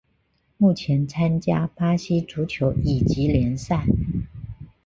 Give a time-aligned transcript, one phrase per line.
[0.57, 3.85] 目前参加巴西足球乙级联赛。